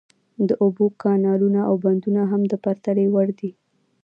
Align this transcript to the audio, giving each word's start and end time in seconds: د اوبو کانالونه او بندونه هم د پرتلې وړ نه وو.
د 0.47 0.49
اوبو 0.63 0.85
کانالونه 1.03 1.59
او 1.69 1.75
بندونه 1.83 2.21
هم 2.31 2.41
د 2.51 2.53
پرتلې 2.63 3.05
وړ 3.13 3.27
نه 3.39 3.47
وو. 3.49 3.53